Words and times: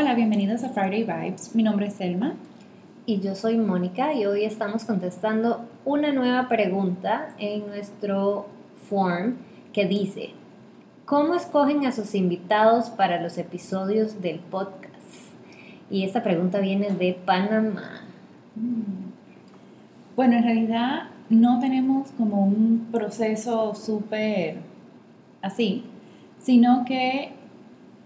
Hola, 0.00 0.14
bienvenidos 0.14 0.64
a 0.64 0.70
Friday 0.70 1.04
Vibes. 1.04 1.54
Mi 1.54 1.62
nombre 1.62 1.88
es 1.88 1.92
Selma. 1.92 2.32
Y 3.04 3.20
yo 3.20 3.34
soy 3.34 3.58
Mónica 3.58 4.14
y 4.14 4.24
hoy 4.24 4.44
estamos 4.44 4.84
contestando 4.84 5.68
una 5.84 6.10
nueva 6.10 6.48
pregunta 6.48 7.34
en 7.36 7.66
nuestro 7.66 8.46
form 8.88 9.34
que 9.74 9.84
dice, 9.84 10.30
¿cómo 11.04 11.34
escogen 11.34 11.84
a 11.84 11.92
sus 11.92 12.14
invitados 12.14 12.88
para 12.88 13.20
los 13.20 13.36
episodios 13.36 14.22
del 14.22 14.38
podcast? 14.38 14.94
Y 15.90 16.04
esta 16.04 16.22
pregunta 16.22 16.60
viene 16.60 16.92
de 16.92 17.12
Panamá. 17.12 18.00
Mm. 18.56 19.10
Bueno, 20.16 20.38
en 20.38 20.44
realidad 20.44 21.10
no 21.28 21.60
tenemos 21.60 22.10
como 22.12 22.46
un 22.46 22.88
proceso 22.90 23.74
súper 23.74 24.60
así, 25.42 25.84
sino 26.38 26.86
que 26.86 27.38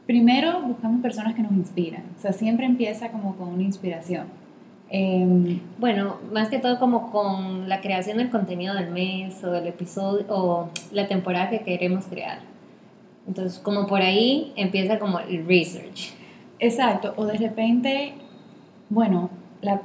primero 0.06 0.60
buscamos 0.62 1.00
personas 1.00 1.34
que 1.34 1.42
nos 1.42 1.52
inspiran. 1.52 2.02
O 2.16 2.20
sea, 2.20 2.32
siempre 2.32 2.66
empieza 2.66 3.10
como 3.10 3.36
con 3.36 3.48
una 3.48 3.62
inspiración. 3.62 4.26
Em, 4.90 5.60
bueno, 5.78 6.16
más 6.32 6.48
que 6.48 6.58
todo 6.58 6.78
como 6.78 7.10
con 7.10 7.68
la 7.68 7.80
creación 7.80 8.18
del 8.18 8.30
contenido 8.30 8.74
del 8.74 8.90
mes 8.90 9.42
o 9.42 9.50
del 9.50 9.66
episodio 9.66 10.26
o 10.28 10.68
la 10.92 11.08
temporada 11.08 11.50
que 11.50 11.60
queremos 11.60 12.04
crear. 12.06 12.38
Entonces, 13.26 13.58
como 13.58 13.86
por 13.86 14.02
ahí 14.02 14.52
empieza 14.56 14.98
como 14.98 15.18
el 15.20 15.46
research. 15.46 16.12
Exacto, 16.58 17.14
o 17.16 17.24
de 17.24 17.38
repente, 17.38 18.14
bueno, 18.90 19.30
la, 19.62 19.82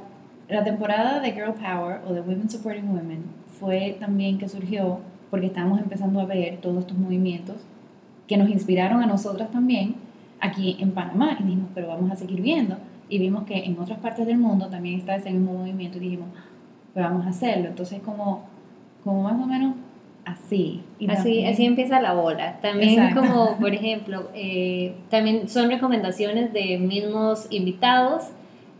la 0.48 0.62
temporada 0.62 1.20
de 1.20 1.32
Girl 1.32 1.54
Power 1.54 2.00
o 2.06 2.12
de 2.12 2.20
Women 2.20 2.50
Supporting 2.50 2.88
Women 2.90 3.24
fue 3.58 3.96
también 3.98 4.38
que 4.38 4.48
surgió 4.48 5.00
porque 5.30 5.46
estábamos 5.46 5.80
empezando 5.80 6.20
a 6.20 6.26
ver 6.26 6.58
todos 6.58 6.80
estos 6.80 6.98
movimientos 6.98 7.56
que 8.26 8.36
nos 8.36 8.48
inspiraron 8.48 9.02
a 9.02 9.06
nosotras 9.06 9.50
también 9.50 9.94
aquí 10.40 10.76
en 10.80 10.92
Panamá 10.92 11.36
y 11.38 11.44
dijimos, 11.44 11.68
pero 11.74 11.88
vamos 11.88 12.10
a 12.10 12.16
seguir 12.16 12.40
viendo. 12.40 12.76
Y 13.08 13.18
vimos 13.18 13.44
que 13.44 13.64
en 13.64 13.78
otras 13.78 13.98
partes 13.98 14.26
del 14.26 14.38
mundo 14.38 14.68
también 14.68 14.98
está 14.98 15.16
ese 15.16 15.30
mismo 15.30 15.52
movimiento 15.54 15.98
y 15.98 16.00
dijimos, 16.00 16.28
pues 16.94 17.04
vamos 17.04 17.26
a 17.26 17.30
hacerlo. 17.30 17.68
Entonces, 17.68 18.00
como, 18.00 18.44
como 19.04 19.22
más 19.22 19.34
o 19.34 19.46
menos 19.46 19.74
así. 20.24 20.82
así, 21.08 21.44
así 21.44 21.64
empieza 21.64 22.00
la 22.00 22.14
bola. 22.14 22.60
También 22.60 23.14
como, 23.14 23.56
por 23.58 23.74
ejemplo, 23.74 24.30
eh, 24.34 24.94
también 25.08 25.48
son 25.48 25.68
recomendaciones 25.70 26.52
de 26.52 26.78
mismos 26.78 27.46
invitados 27.50 28.30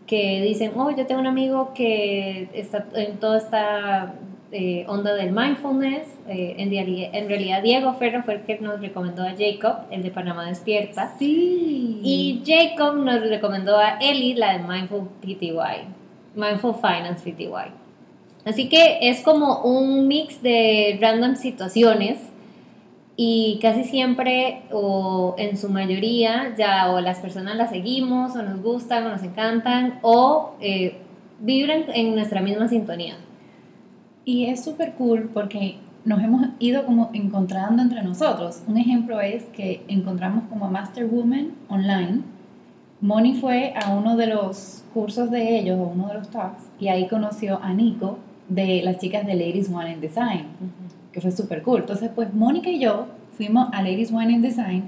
que 0.07 0.43
dicen, 0.43 0.73
oh, 0.77 0.91
yo 0.91 1.07
tengo 1.07 1.21
un 1.21 1.27
amigo 1.27 1.73
que 1.75 2.49
está 2.53 2.87
en 2.95 3.19
toda 3.19 3.39
esta 3.39 4.15
eh, 4.53 4.85
onda 4.89 5.15
del 5.15 5.33
mindfulness. 5.33 6.09
Eh, 6.29 6.57
en, 6.59 6.73
en, 6.73 7.29
realidad, 7.29 7.63
Diego 7.63 7.95
Ferro 7.95 8.23
fue 8.25 8.35
el 8.35 8.41
que 8.43 8.59
nos 8.59 8.81
recomendó 8.81 9.23
a 9.23 9.35
Jacob, 9.37 9.87
el 9.91 10.03
de 10.03 10.11
Panamá 10.11 10.47
Despierta. 10.47 11.15
Sí. 11.19 12.01
Y 12.03 12.43
Jacob 12.45 12.97
nos 12.97 13.21
recomendó 13.21 13.77
a 13.77 13.99
Eli, 14.01 14.35
la 14.35 14.59
de 14.59 14.65
Mindful 14.67 15.09
PTY, 15.21 15.85
Mindful 16.35 16.75
Finance 16.75 17.31
PTY. 17.31 17.73
Así 18.45 18.69
que 18.69 18.99
es 19.03 19.23
como 19.23 19.63
un 19.63 20.09
mix 20.09 20.43
de 20.43 20.99
random 21.01 21.37
situaciones 21.37 22.19
y 23.17 23.59
casi 23.61 23.85
siempre 23.85 24.63
o 24.73 25.35
en 25.37 25.59
su 25.59 25.69
mayoría 25.69 26.55
ya 26.57 26.91
o 26.91 27.01
las 27.01 27.19
personas 27.19 27.57
las 27.57 27.69
seguimos 27.69 28.35
o 28.35 28.43
nos 28.43 28.63
gustan 28.63 29.07
o 29.07 29.11
nos 29.11 29.23
encantan 29.23 29.99
o 30.01 30.55
eh, 30.61 30.97
vibran 31.39 31.85
en 31.93 32.15
nuestra 32.15 32.41
misma 32.41 32.67
sintonía. 32.69 33.17
Y 34.25 34.47
es 34.47 34.65
súper 34.65 34.95
cool 34.95 35.31
porque 35.33 35.79
nos 36.05 36.23
hemos 36.23 36.49
ido 36.59 36.85
como 36.85 37.11
encontrando 37.13 37.83
entre 37.83 38.03
nosotros. 38.03 38.63
Un 38.67 38.79
ejemplo 38.79 39.21
es 39.21 39.45
que 39.47 39.83
encontramos 39.89 40.45
como 40.49 40.67
a 40.67 40.71
Master 40.71 41.07
Woman 41.07 41.53
online. 41.69 42.23
Moni 43.01 43.35
fue 43.35 43.75
a 43.83 43.95
uno 43.95 44.17
de 44.17 44.27
los 44.27 44.85
cursos 44.93 45.31
de 45.31 45.59
ellos, 45.59 45.79
o 45.79 45.85
uno 45.85 46.09
de 46.09 46.15
los 46.15 46.29
talks, 46.29 46.65
y 46.79 46.89
ahí 46.89 47.09
conoció 47.09 47.59
a 47.63 47.73
Nico 47.73 48.19
de 48.49 48.83
las 48.83 48.99
chicas 48.99 49.25
de 49.27 49.35
Ladies 49.35 49.71
One 49.73 49.93
in 49.93 50.01
Design, 50.01 50.47
que 51.13 51.21
fue 51.21 51.31
súper 51.31 51.63
cool. 51.63 51.81
Entonces, 51.81 52.11
pues 52.15 52.35
Mónica 52.35 52.69
y 52.69 52.81
yo 52.81 53.07
fuimos 53.33 53.69
a 53.73 53.83
Ladies 53.83 54.13
One 54.13 54.33
in 54.33 54.43
Design 54.43 54.85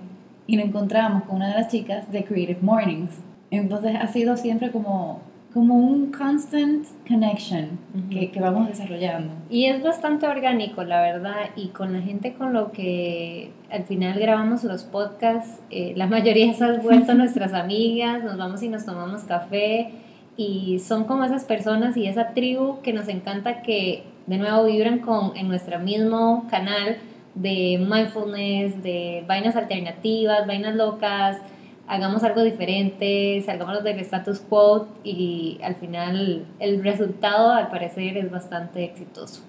y 0.46 0.56
nos 0.56 0.66
encontramos 0.66 1.22
con 1.24 1.36
una 1.36 1.48
de 1.48 1.54
las 1.54 1.68
chicas 1.68 2.10
de 2.12 2.24
Creative 2.24 2.60
Mornings. 2.60 3.12
Entonces 3.50 3.96
ha 3.98 4.06
sido 4.08 4.36
siempre 4.36 4.70
como 4.70 5.20
como 5.52 5.74
un 5.74 6.10
constant 6.10 6.86
connection 7.06 7.78
que, 8.10 8.30
que, 8.30 8.40
vamos 8.40 8.68
desarrollando. 8.68 9.34
Y 9.50 9.66
es 9.66 9.82
bastante 9.82 10.26
orgánico, 10.26 10.82
la 10.82 11.02
verdad, 11.02 11.50
y 11.56 11.68
con 11.68 11.92
la 11.92 12.00
gente 12.00 12.32
con 12.32 12.54
lo 12.54 12.72
que 12.72 13.50
al 13.70 13.84
final 13.84 14.18
grabamos 14.18 14.64
los 14.64 14.84
podcasts, 14.84 15.60
eh, 15.70 15.92
la 15.94 16.06
mayoría 16.06 16.54
se 16.54 16.64
han 16.64 16.82
vuelto 16.82 17.12
nuestras 17.14 17.52
amigas, 17.52 18.24
nos 18.24 18.38
vamos 18.38 18.62
y 18.62 18.68
nos 18.68 18.86
tomamos 18.86 19.24
café, 19.24 19.90
y 20.36 20.78
son 20.78 21.04
como 21.04 21.24
esas 21.24 21.44
personas 21.44 21.96
y 21.96 22.06
esa 22.06 22.28
tribu 22.28 22.80
que 22.80 22.94
nos 22.94 23.08
encanta 23.08 23.60
que 23.62 24.04
de 24.26 24.38
nuevo 24.38 24.64
vibran 24.64 25.00
con, 25.00 25.36
en 25.36 25.48
nuestro 25.48 25.78
mismo 25.78 26.46
canal 26.50 26.96
de 27.34 27.78
mindfulness, 27.78 28.82
de 28.82 29.24
vainas 29.26 29.56
alternativas, 29.56 30.46
vainas 30.46 30.74
locas, 30.74 31.38
hagamos 31.86 32.22
algo 32.22 32.42
diferente, 32.42 33.42
salgamos 33.44 33.82
del 33.84 33.98
status 34.00 34.40
quo 34.40 34.88
y 35.04 35.58
al 35.62 35.74
final 35.74 36.46
el 36.58 36.82
resultado 36.82 37.50
al 37.50 37.68
parecer 37.68 38.16
es 38.16 38.30
bastante 38.30 38.84
exitoso. 38.84 39.42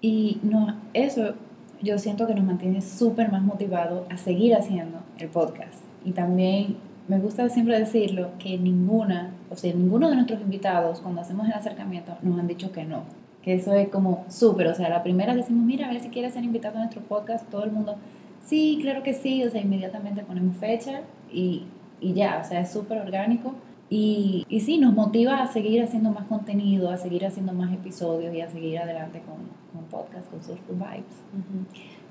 Y 0.00 0.38
no, 0.42 0.76
eso 0.92 1.34
yo 1.82 1.98
siento 1.98 2.26
que 2.26 2.34
nos 2.34 2.44
mantiene 2.44 2.80
súper 2.80 3.30
más 3.30 3.42
motivados 3.42 4.06
a 4.10 4.16
seguir 4.16 4.54
haciendo 4.54 4.98
el 5.18 5.28
podcast. 5.28 5.84
Y 6.04 6.12
también 6.12 6.76
me 7.08 7.18
gusta 7.18 7.48
siempre 7.48 7.78
decirlo 7.78 8.30
que 8.38 8.56
ninguna, 8.58 9.32
o 9.50 9.56
sea, 9.56 9.72
ninguno 9.74 10.08
de 10.08 10.16
nuestros 10.16 10.40
invitados 10.40 11.00
cuando 11.00 11.20
hacemos 11.20 11.46
el 11.46 11.52
acercamiento 11.52 12.16
nos 12.22 12.38
han 12.38 12.46
dicho 12.46 12.72
que 12.72 12.84
no. 12.84 13.04
Que 13.42 13.54
eso 13.54 13.74
es 13.74 13.88
como 13.88 14.24
súper, 14.28 14.68
o 14.68 14.74
sea, 14.74 14.88
la 14.88 15.02
primera 15.02 15.34
decimos, 15.34 15.66
mira, 15.66 15.86
a 15.86 15.92
ver 15.92 16.00
si 16.00 16.08
quieres 16.08 16.32
ser 16.32 16.44
invitado 16.44 16.76
a 16.76 16.80
nuestro 16.80 17.02
podcast, 17.02 17.48
todo 17.50 17.64
el 17.64 17.72
mundo, 17.72 17.96
sí, 18.44 18.78
claro 18.80 19.02
que 19.02 19.14
sí, 19.14 19.44
o 19.44 19.50
sea, 19.50 19.60
inmediatamente 19.60 20.22
ponemos 20.22 20.56
fecha 20.56 21.02
y, 21.32 21.64
y 22.00 22.14
ya, 22.14 22.40
o 22.44 22.48
sea, 22.48 22.60
es 22.60 22.72
súper 22.72 22.98
orgánico. 22.98 23.54
Y, 23.90 24.46
y, 24.48 24.60
sí, 24.60 24.78
nos 24.78 24.94
motiva 24.94 25.42
a 25.42 25.46
seguir 25.46 25.82
haciendo 25.82 26.10
más 26.10 26.24
contenido, 26.24 26.90
a 26.90 26.96
seguir 26.96 27.26
haciendo 27.26 27.52
más 27.52 27.72
episodios 27.72 28.34
y 28.34 28.40
a 28.40 28.48
seguir 28.48 28.78
adelante 28.78 29.20
con, 29.20 29.36
con 29.72 29.88
podcast, 29.88 30.28
con 30.30 30.42
Social 30.42 30.64
Vibes. 30.70 31.22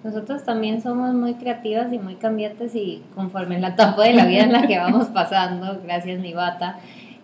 Nosotros 0.04 0.44
también 0.44 0.82
somos 0.82 1.14
muy 1.14 1.36
creativas 1.36 1.92
y 1.94 1.98
muy 1.98 2.16
cambiantes 2.16 2.76
y 2.76 3.02
conforme 3.16 3.56
en 3.56 3.62
la 3.62 3.70
etapa 3.70 4.04
de 4.04 4.14
la 4.14 4.26
vida 4.26 4.44
en 4.44 4.52
la 4.52 4.68
que 4.68 4.78
vamos 4.78 5.08
pasando, 5.14 5.82
gracias 5.82 6.20
Nivata, 6.20 6.80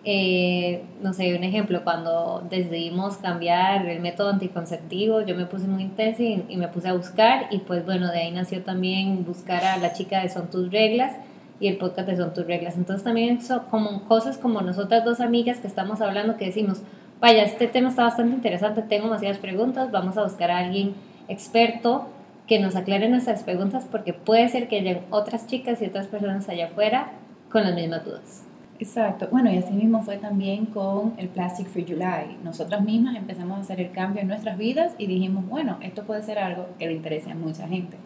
eh, 0.05 0.83
no 1.01 1.11
sé, 1.11 1.35
un 1.35 1.43
ejemplo, 1.43 1.83
cuando 1.83 2.41
decidimos 2.49 3.17
cambiar 3.17 3.85
el 3.85 3.99
método 3.99 4.29
anticonceptivo, 4.29 5.21
yo 5.21 5.35
me 5.35 5.45
puse 5.45 5.67
muy 5.67 5.83
intensa 5.83 6.23
y, 6.23 6.55
me 6.55 6.69
puse 6.69 6.87
a 6.87 6.93
buscar 6.93 7.47
y 7.51 7.59
pues 7.59 7.85
bueno, 7.85 8.09
de 8.11 8.19
ahí 8.19 8.31
nació 8.31 8.63
también 8.63 9.25
buscar 9.25 9.63
a 9.63 9.77
la 9.77 9.91
chica 9.93 10.21
de 10.21 10.29
Son 10.29 10.49
Tus 10.49 10.71
Reglas 10.71 11.17
y 11.59 11.67
el 11.67 11.77
podcast 11.77 12.07
de 12.07 12.15
Son 12.15 12.33
Tus 12.33 12.47
Reglas. 12.47 12.77
Entonces 12.77 13.03
también 13.03 13.41
son 13.41 13.61
como 13.69 14.05
cosas 14.05 14.37
como 14.37 14.61
nosotras 14.61 15.03
dos 15.03 15.19
amigas 15.19 15.59
que 15.59 15.67
estamos 15.67 15.99
hablando 15.99 16.37
que 16.37 16.45
decimos, 16.45 16.81
vaya, 17.19 17.43
este 17.43 17.67
tema 17.67 17.89
está 17.89 18.03
bastante 18.03 18.33
interesante, 18.33 18.81
tengo 18.83 19.05
demasiadas 19.05 19.39
preguntas, 19.39 19.91
vamos 19.91 20.17
a 20.17 20.23
buscar 20.23 20.49
a 20.49 20.59
alguien 20.59 20.93
experto 21.27 22.07
que 22.47 22.59
nos 22.59 22.77
aclare 22.77 23.09
nuestras 23.09 23.43
preguntas 23.43 23.85
porque 23.91 24.13
puede 24.13 24.47
ser 24.47 24.69
que 24.69 24.79
hayan 24.79 25.01
otras 25.09 25.45
chicas 25.45 25.81
y 25.81 25.85
otras 25.85 26.07
personas 26.07 26.47
allá 26.47 26.67
afuera 26.67 27.11
con 27.51 27.63
las 27.63 27.75
mismas 27.75 28.05
dudas. 28.05 28.48
Exacto. 28.79 29.27
Bueno, 29.29 29.51
y 29.51 29.57
así 29.57 29.73
mismo 29.73 30.01
fue 30.03 30.17
también 30.17 30.65
con 30.65 31.13
el 31.17 31.27
Plastic 31.27 31.67
Free 31.67 31.85
July. 31.85 32.37
Nosotras 32.43 32.81
mismas 32.81 33.17
empezamos 33.17 33.57
a 33.57 33.61
hacer 33.61 33.81
el 33.81 33.91
cambio 33.91 34.21
en 34.21 34.29
nuestras 34.29 34.57
vidas 34.57 34.93
y 34.97 35.05
dijimos, 35.05 35.45
bueno, 35.47 35.77
esto 35.81 36.05
puede 36.05 36.23
ser 36.23 36.39
algo 36.39 36.65
que 36.79 36.87
le 36.87 36.93
interese 36.93 37.29
a 37.29 37.35
mucha 37.35 37.67
gente. 37.67 37.97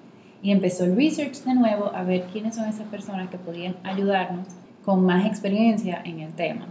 Y 0.42 0.52
empezó 0.52 0.86
el 0.86 0.96
research 0.96 1.44
de 1.44 1.54
nuevo 1.54 1.92
a 1.94 2.04
ver 2.04 2.24
quiénes 2.34 2.56
son 2.56 2.68
esas 2.68 2.88
personas 2.88 3.30
que 3.30 3.38
podían 3.38 3.76
ayudarnos 3.84 4.48
con 4.84 5.06
más 5.06 5.28
experiencia 5.28 6.02
en 6.04 6.20
el 6.22 6.34
tema. 6.34 6.66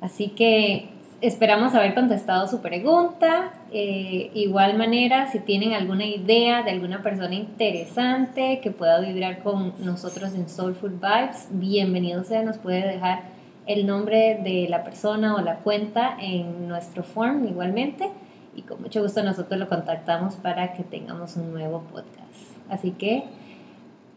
Así 0.00 0.30
que 0.30 0.88
esperamos 1.20 1.74
haber 1.74 1.94
contestado 1.94 2.48
su 2.48 2.60
pregunta. 2.60 3.52
Eh, 3.72 4.30
igual 4.34 4.76
manera, 4.76 5.30
si 5.30 5.38
tienen 5.40 5.74
alguna 5.74 6.06
idea 6.06 6.62
de 6.62 6.70
alguna 6.70 7.02
persona 7.02 7.34
interesante 7.34 8.60
que 8.62 8.70
pueda 8.70 9.00
vibrar 9.00 9.42
con 9.42 9.74
nosotros 9.84 10.34
en 10.34 10.48
Soulful 10.48 10.92
Vibes, 10.92 11.48
bienvenido 11.50 12.24
sea, 12.24 12.42
nos 12.42 12.58
puede 12.58 12.86
dejar 12.86 13.22
el 13.66 13.86
nombre 13.86 14.40
de 14.42 14.66
la 14.68 14.82
persona 14.82 15.36
o 15.36 15.40
la 15.40 15.56
cuenta 15.56 16.16
en 16.20 16.66
nuestro 16.66 17.02
form 17.02 17.46
igualmente 17.46 18.10
y 18.56 18.62
con 18.62 18.80
mucho 18.82 19.02
gusto 19.02 19.22
nosotros 19.22 19.60
lo 19.60 19.68
contactamos 19.68 20.34
para 20.36 20.72
que 20.72 20.82
tengamos 20.82 21.36
un 21.36 21.52
nuevo 21.52 21.82
podcast. 21.92 22.18
Así 22.68 22.92
que 22.92 23.24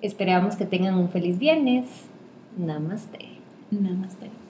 esperamos 0.01 0.55
que 0.55 0.65
tengan 0.65 0.95
un 0.95 1.09
feliz 1.09 1.37
viernes. 1.37 1.85
Namaste. 2.57 3.19
Namaste. 3.71 4.42